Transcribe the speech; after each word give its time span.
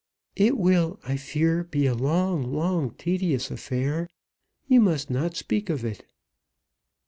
"It 0.35 0.57
will, 0.57 0.99
I 1.03 1.15
fear, 1.15 1.63
be 1.63 1.85
a 1.85 1.93
long, 1.93 2.41
long, 2.51 2.89
tedious 2.95 3.51
affair. 3.51 4.09
You 4.65 4.81
must 4.81 5.11
not 5.11 5.35
speak 5.35 5.69
of 5.69 5.85
it." 5.85 6.07